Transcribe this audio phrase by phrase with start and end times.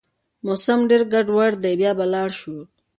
[0.45, 2.57] موسم ډېر ګډوډ دی، بيا به لاړ شو